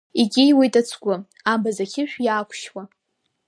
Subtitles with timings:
[0.21, 1.15] Икьиуеит ацгәы,
[1.51, 2.83] абз ақьышә иаақәшьуа.